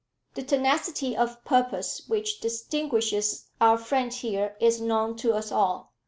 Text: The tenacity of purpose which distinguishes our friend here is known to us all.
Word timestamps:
The 0.33 0.41
tenacity 0.41 1.15
of 1.15 1.45
purpose 1.45 2.01
which 2.07 2.39
distinguishes 2.39 3.51
our 3.61 3.77
friend 3.77 4.11
here 4.11 4.55
is 4.59 4.81
known 4.81 5.15
to 5.17 5.35
us 5.35 5.51
all. 5.51 5.93